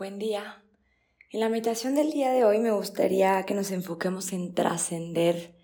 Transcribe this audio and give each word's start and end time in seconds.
Buen 0.00 0.18
día. 0.18 0.64
En 1.30 1.40
la 1.40 1.50
meditación 1.50 1.94
del 1.94 2.10
día 2.10 2.30
de 2.30 2.42
hoy 2.42 2.58
me 2.58 2.70
gustaría 2.70 3.44
que 3.44 3.52
nos 3.52 3.70
enfoquemos 3.70 4.32
en 4.32 4.54
trascender 4.54 5.54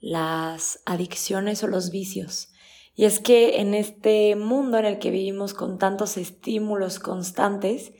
las 0.00 0.82
adicciones 0.84 1.64
o 1.64 1.66
los 1.66 1.88
vicios. 1.88 2.52
Y 2.94 3.06
es 3.06 3.20
que 3.20 3.58
en 3.58 3.72
este 3.72 4.36
mundo 4.36 4.76
en 4.76 4.84
el 4.84 4.98
que 4.98 5.10
vivimos 5.10 5.54
con 5.54 5.78
tantos 5.78 6.18
estímulos 6.18 6.98
constantes, 6.98 7.94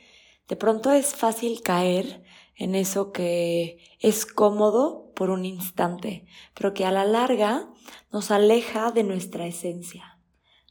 de 0.47 0.55
pronto 0.55 0.91
es 0.91 1.15
fácil 1.15 1.63
caer 1.63 2.21
en 2.55 2.75
eso 2.75 3.11
que 3.11 3.79
es 3.99 4.27
cómodo 4.27 5.11
por 5.15 5.31
un 5.31 5.45
instante, 5.45 6.27
pero 6.53 6.75
que 6.75 6.85
a 6.85 6.91
la 6.91 7.05
larga 7.05 7.73
nos 8.11 8.29
aleja 8.29 8.91
de 8.91 9.03
nuestra 9.03 9.47
esencia. 9.47 10.19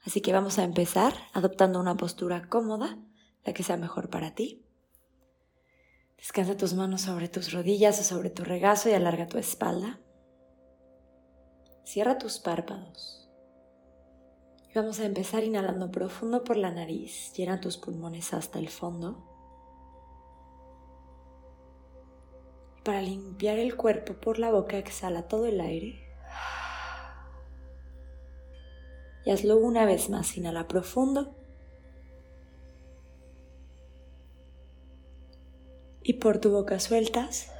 Así 0.04 0.20
que 0.20 0.32
vamos 0.32 0.60
a 0.60 0.62
empezar 0.62 1.14
adoptando 1.32 1.80
una 1.80 1.96
postura 1.96 2.48
cómoda, 2.48 2.96
la 3.44 3.52
que 3.54 3.64
sea 3.64 3.76
mejor 3.76 4.08
para 4.08 4.36
ti. 4.36 4.65
Descansa 6.18 6.56
tus 6.56 6.74
manos 6.74 7.02
sobre 7.02 7.28
tus 7.28 7.52
rodillas 7.52 8.00
o 8.00 8.02
sobre 8.02 8.30
tu 8.30 8.42
regazo 8.42 8.88
y 8.88 8.94
alarga 8.94 9.26
tu 9.26 9.38
espalda. 9.38 10.00
Cierra 11.84 12.18
tus 12.18 12.38
párpados. 12.38 13.30
Y 14.68 14.74
vamos 14.74 14.98
a 14.98 15.04
empezar 15.04 15.44
inhalando 15.44 15.90
profundo 15.90 16.42
por 16.42 16.56
la 16.56 16.70
nariz. 16.70 17.32
Llena 17.34 17.60
tus 17.60 17.76
pulmones 17.76 18.34
hasta 18.34 18.58
el 18.58 18.68
fondo. 18.68 19.24
Y 22.78 22.82
para 22.82 23.02
limpiar 23.02 23.58
el 23.58 23.76
cuerpo 23.76 24.14
por 24.14 24.38
la 24.38 24.50
boca, 24.50 24.78
exhala 24.78 25.28
todo 25.28 25.46
el 25.46 25.60
aire. 25.60 26.02
Y 29.24 29.30
hazlo 29.30 29.58
una 29.58 29.84
vez 29.84 30.08
más. 30.08 30.36
Inhala 30.36 30.66
profundo. 30.66 31.36
Y 36.08 36.12
por 36.12 36.38
tu 36.38 36.52
boca 36.52 36.78
sueltas. 36.78 37.50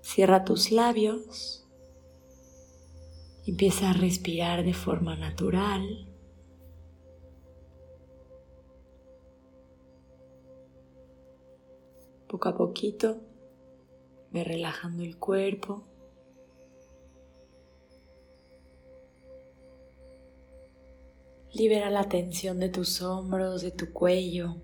Cierra 0.00 0.44
tus 0.44 0.70
labios. 0.70 1.66
Empieza 3.44 3.90
a 3.90 3.92
respirar 3.92 4.64
de 4.64 4.72
forma 4.72 5.16
natural. 5.16 6.08
Poco 12.28 12.48
a 12.48 12.56
poquito, 12.56 13.16
ve 14.30 14.44
relajando 14.44 15.02
el 15.02 15.18
cuerpo. 15.18 15.82
Libera 21.52 21.90
la 21.90 22.08
tensión 22.08 22.60
de 22.60 22.68
tus 22.68 23.02
hombros, 23.02 23.62
de 23.62 23.72
tu 23.72 23.92
cuello. 23.92 24.54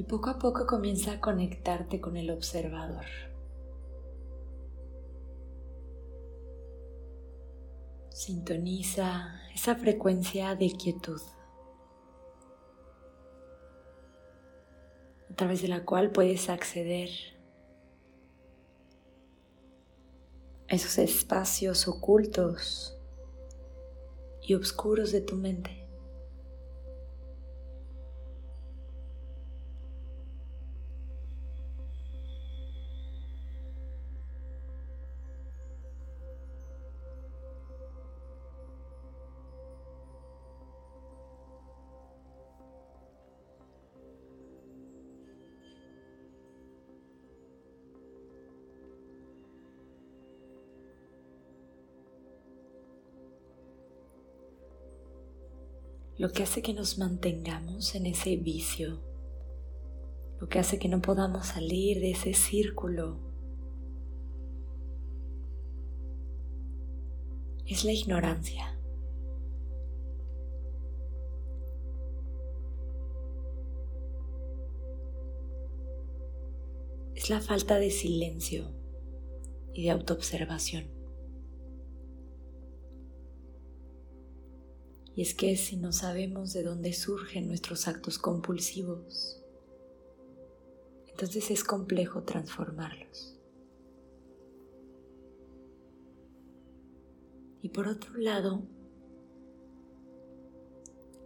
Y 0.00 0.04
poco 0.04 0.30
a 0.30 0.38
poco 0.38 0.66
comienza 0.66 1.12
a 1.12 1.20
conectarte 1.20 2.00
con 2.00 2.16
el 2.16 2.30
observador. 2.30 3.04
Sintoniza 8.08 9.42
esa 9.54 9.76
frecuencia 9.76 10.54
de 10.54 10.72
quietud, 10.72 11.20
a 15.30 15.34
través 15.34 15.60
de 15.60 15.68
la 15.68 15.84
cual 15.84 16.12
puedes 16.12 16.48
acceder 16.48 17.10
a 20.66 20.76
esos 20.76 20.96
espacios 20.96 21.86
ocultos 21.86 22.98
y 24.40 24.54
oscuros 24.54 25.12
de 25.12 25.20
tu 25.20 25.36
mente. 25.36 25.79
Lo 56.20 56.30
que 56.32 56.42
hace 56.42 56.60
que 56.60 56.74
nos 56.74 56.98
mantengamos 56.98 57.94
en 57.94 58.04
ese 58.04 58.36
vicio, 58.36 59.00
lo 60.38 60.50
que 60.50 60.58
hace 60.58 60.78
que 60.78 60.86
no 60.86 61.00
podamos 61.00 61.46
salir 61.46 61.98
de 61.98 62.10
ese 62.10 62.34
círculo, 62.34 63.18
es 67.64 67.86
la 67.86 67.92
ignorancia. 67.92 68.78
Es 77.14 77.30
la 77.30 77.40
falta 77.40 77.78
de 77.78 77.90
silencio 77.90 78.74
y 79.72 79.84
de 79.84 79.90
autoobservación. 79.92 80.99
Y 85.20 85.22
es 85.22 85.34
que 85.34 85.54
si 85.58 85.76
no 85.76 85.92
sabemos 85.92 86.54
de 86.54 86.62
dónde 86.62 86.94
surgen 86.94 87.46
nuestros 87.46 87.88
actos 87.88 88.18
compulsivos, 88.18 89.44
entonces 91.08 91.50
es 91.50 91.62
complejo 91.62 92.22
transformarlos. 92.22 93.38
Y 97.60 97.68
por 97.68 97.86
otro 97.86 98.16
lado, 98.16 98.62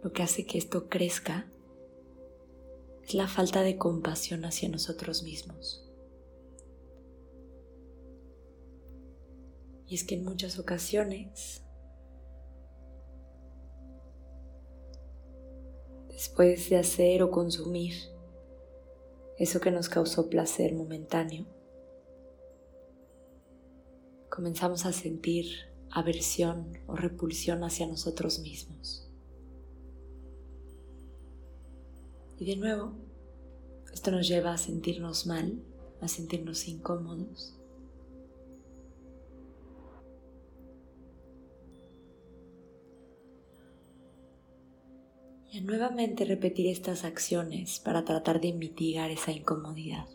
lo 0.03 0.11
que 0.11 0.23
hace 0.23 0.45
que 0.45 0.57
esto 0.57 0.89
crezca 0.89 1.49
es 3.01 3.13
la 3.13 3.29
falta 3.29 3.61
de 3.61 3.77
compasión 3.77 4.43
hacia 4.43 4.67
nosotros 4.67 5.23
mismos. 5.23 5.89
Y 9.87 9.95
es 9.95 10.03
que 10.03 10.15
en 10.15 10.25
muchas 10.25 10.59
ocasiones 10.59 11.64
después 16.35 16.69
de 16.69 16.75
hacer 16.75 17.23
o 17.23 17.31
consumir 17.31 17.93
eso 19.37 19.61
que 19.61 19.71
nos 19.71 19.87
causó 19.87 20.29
placer 20.29 20.75
momentáneo, 20.75 21.45
comenzamos 24.29 24.85
a 24.85 24.91
sentir 24.91 25.45
aversión 25.91 26.77
o 26.87 26.95
repulsión 26.97 27.63
hacia 27.63 27.87
nosotros 27.87 28.39
mismos. 28.39 29.09
Y 32.37 32.43
de 32.43 32.57
nuevo, 32.57 32.91
esto 33.93 34.11
nos 34.11 34.27
lleva 34.27 34.51
a 34.51 34.57
sentirnos 34.57 35.25
mal, 35.27 35.63
a 36.01 36.09
sentirnos 36.09 36.67
incómodos, 36.67 37.57
nuevamente 45.61 46.25
repetir 46.25 46.67
estas 46.67 47.03
acciones 47.03 47.79
para 47.79 48.03
tratar 48.05 48.41
de 48.41 48.53
mitigar 48.53 49.11
esa 49.11 49.31
incomodidad. 49.31 50.05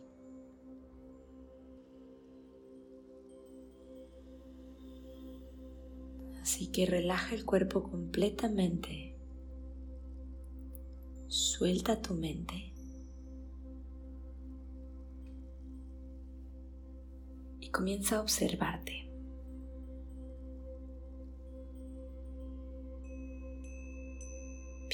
Así 6.40 6.68
que 6.68 6.86
relaja 6.86 7.34
el 7.34 7.44
cuerpo 7.44 7.82
completamente. 7.82 9.14
Suelta 11.28 12.00
tu 12.02 12.14
mente. 12.14 12.72
Y 17.60 17.70
comienza 17.70 18.16
a 18.16 18.20
observarte. 18.20 19.09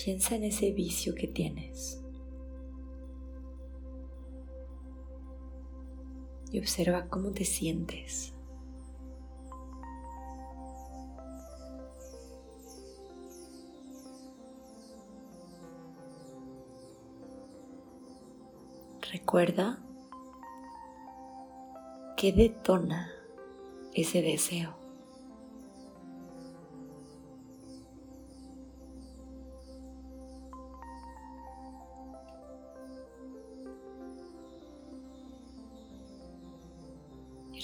Piensa 0.06 0.36
en 0.36 0.44
ese 0.44 0.70
vicio 0.70 1.16
que 1.16 1.26
tienes. 1.26 2.00
Y 6.52 6.60
observa 6.60 7.08
cómo 7.08 7.32
te 7.32 7.44
sientes. 7.44 8.32
Recuerda 19.10 19.80
que 22.16 22.32
detona 22.32 23.10
ese 23.92 24.22
deseo. 24.22 24.85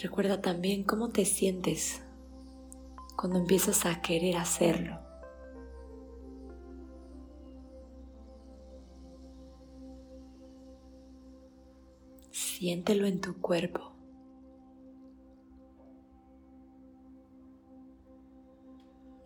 Recuerda 0.02 0.40
también 0.40 0.82
cómo 0.82 1.10
te 1.10 1.24
sientes 1.24 2.02
cuando 3.16 3.38
empiezas 3.38 3.86
a 3.86 4.02
querer 4.02 4.36
hacerlo. 4.36 4.98
Siéntelo 12.32 13.06
en 13.06 13.20
tu 13.20 13.40
cuerpo. 13.40 13.92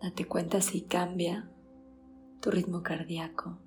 Date 0.01 0.25
cuenta 0.25 0.61
si 0.61 0.81
cambia 0.81 1.49
tu 2.39 2.51
ritmo 2.51 2.83
cardíaco, 2.83 3.57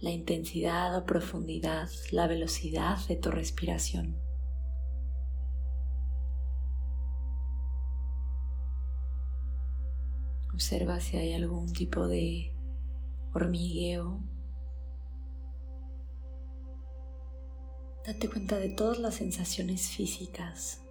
la 0.00 0.10
intensidad 0.10 0.96
o 0.96 1.04
profundidad, 1.04 1.88
la 2.12 2.26
velocidad 2.26 2.98
de 3.08 3.16
tu 3.16 3.30
respiración. 3.30 4.16
Observa 10.52 11.00
si 11.00 11.16
hay 11.16 11.34
algún 11.34 11.72
tipo 11.72 12.06
de 12.06 12.52
hormigueo. 13.32 14.20
Date 18.04 18.28
cuenta 18.28 18.56
de 18.56 18.70
todas 18.70 18.98
las 18.98 19.16
sensaciones 19.16 19.88
físicas 19.88 20.82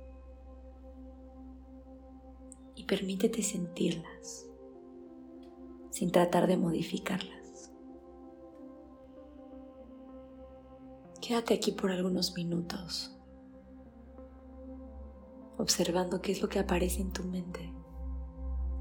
y 2.75 2.85
permítete 2.85 3.41
sentirlas 3.41 4.45
sin 5.89 6.11
tratar 6.11 6.47
de 6.47 6.57
modificarlas. 6.57 7.36
Quédate 11.27 11.55
aquí 11.55 11.73
por 11.73 11.91
algunos 11.91 12.35
minutos 12.35 13.13
observando 15.57 16.21
qué 16.21 16.31
es 16.31 16.41
lo 16.41 16.47
que 16.47 16.57
aparece 16.57 17.01
en 17.01 17.11
tu 17.11 17.25
mente 17.25 17.73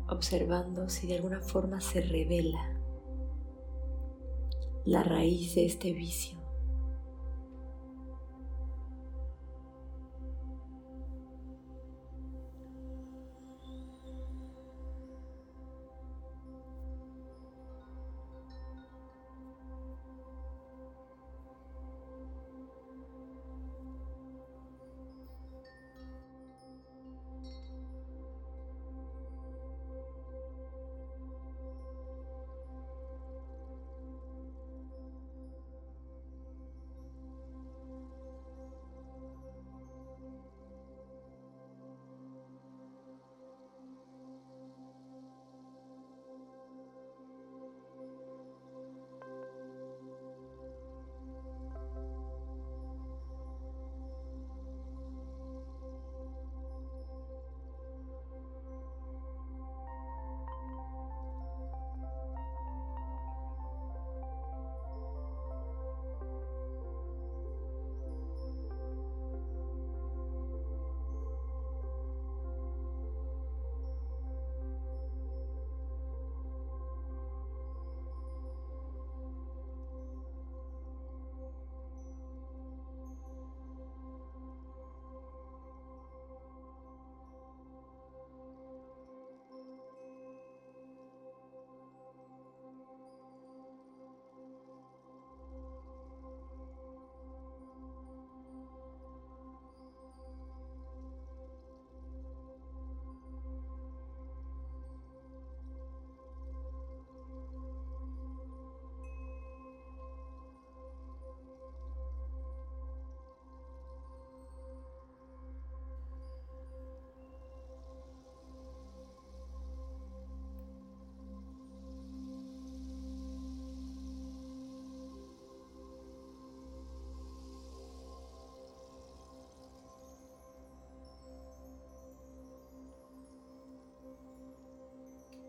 observando 0.08 0.88
si 0.88 1.08
de 1.08 1.16
alguna 1.16 1.40
forma 1.40 1.80
se 1.80 2.02
revela 2.02 2.80
la 4.84 5.02
raíz 5.02 5.56
de 5.56 5.66
este 5.66 5.92
vicio. 5.92 6.35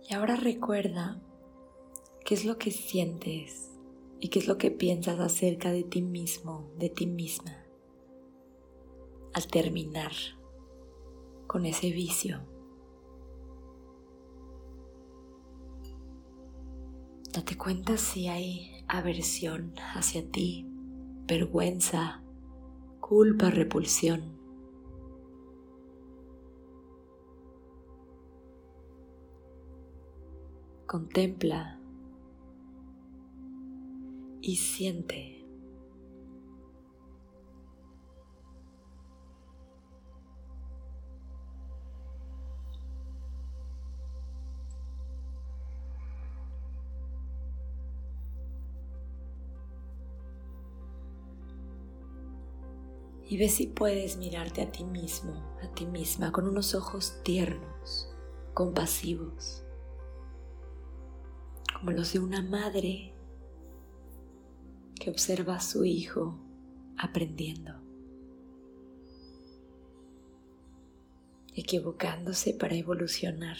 Y 0.10 0.14
ahora 0.14 0.38
recuerda 0.38 1.22
qué 2.24 2.34
es 2.34 2.46
lo 2.46 2.58
que 2.58 2.72
sientes 2.72 3.78
y 4.22 4.30
qué 4.30 4.40
es 4.40 4.48
lo 4.48 4.58
que 4.58 4.72
piensas 4.72 5.20
acerca 5.20 5.72
de 5.72 5.84
ti 5.84 6.02
mismo, 6.02 6.72
de 6.78 6.90
ti 6.90 7.08
misma, 7.08 7.66
al 9.34 9.48
terminar 9.48 10.14
con 11.46 11.66
ese 11.66 11.92
vicio. 11.92 12.40
Date 17.34 17.58
cuenta 17.58 17.98
si 17.98 18.30
hay 18.30 18.86
aversión 18.88 19.74
hacia 19.94 20.26
ti, 20.32 20.66
vergüenza, 21.26 22.24
culpa, 23.02 23.50
repulsión. 23.50 24.37
Contempla 30.88 31.78
y 34.42 34.56
siente. 34.56 35.34
Y 53.30 53.38
ve 53.38 53.50
si 53.50 53.68
puedes 53.68 54.16
mirarte 54.16 54.62
a 54.62 54.72
ti 54.72 54.86
mismo, 54.86 55.34
a 55.62 55.68
ti 55.76 55.86
misma, 55.86 56.32
con 56.32 56.48
unos 56.48 56.74
ojos 56.74 57.22
tiernos, 57.24 58.10
compasivos 58.54 59.67
como 61.88 61.96
los 61.96 62.12
de 62.12 62.20
una 62.20 62.42
madre 62.42 63.14
que 65.00 65.10
observa 65.10 65.56
a 65.56 65.62
su 65.62 65.86
hijo 65.86 66.38
aprendiendo, 66.98 67.82
equivocándose 71.56 72.54
para 72.56 72.76
evolucionar. 72.76 73.56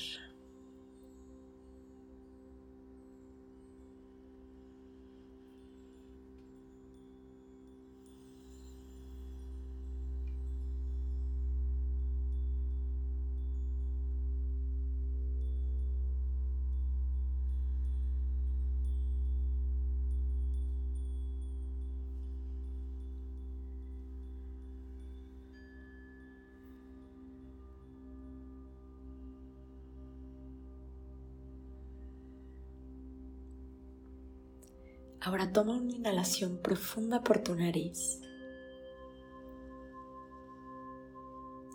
Ahora 35.28 35.52
toma 35.52 35.74
una 35.74 35.92
inhalación 35.92 36.62
profunda 36.62 37.22
por 37.22 37.40
tu 37.40 37.54
nariz. 37.54 38.22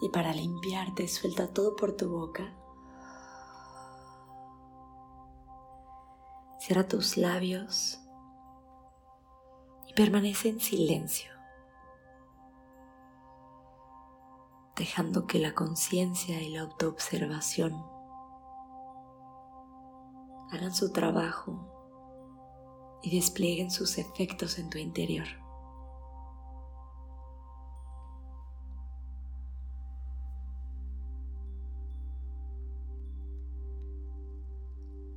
Y 0.01 0.09
para 0.09 0.33
limpiarte, 0.33 1.07
suelta 1.07 1.53
todo 1.53 1.77
por 1.77 1.95
tu 1.95 2.09
boca. 2.09 2.57
Cierra 6.61 6.89
tus 6.89 7.19
labios 7.19 8.01
y 9.87 9.93
permanece 9.93 10.49
en 10.49 10.59
silencio, 10.59 11.31
dejando 14.77 15.27
que 15.27 15.39
la 15.39 15.53
conciencia 15.53 16.41
y 16.41 16.55
la 16.55 16.63
autoobservación 16.63 17.75
hagan 20.51 20.75
su 20.75 20.91
trabajo 20.91 21.82
y 23.03 23.15
desplieguen 23.15 23.71
sus 23.71 23.99
efectos 23.99 24.59
en 24.59 24.71
tu 24.71 24.79
interior. 24.79 25.27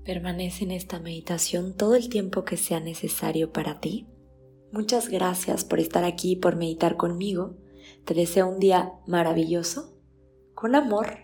Permanece 0.06 0.66
en 0.66 0.72
esta 0.72 1.00
meditación 1.00 1.76
todo 1.76 1.96
el 1.96 2.10
tiempo 2.10 2.46
que 2.46 2.58
sea 2.58 2.80
necesario 2.80 3.52
para 3.52 3.80
ti. 3.80 4.08
Muchas 4.72 5.10
gracias 5.10 5.66
por 5.66 5.80
estar 5.80 6.04
aquí 6.04 6.34
y 6.34 6.36
por 6.36 6.56
meditar 6.56 6.96
conmigo. 6.96 7.56
Te 8.06 8.14
deseo 8.14 8.48
un 8.48 8.60
día 8.60 8.94
maravilloso. 9.08 9.98
Con 10.54 10.76
amor, 10.76 11.18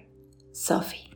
Sophie. 0.51 1.10